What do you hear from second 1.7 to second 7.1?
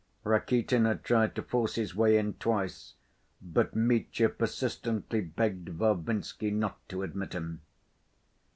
his way in twice, but Mitya persistently begged Varvinsky not to